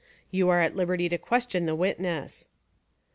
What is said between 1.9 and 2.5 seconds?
ness."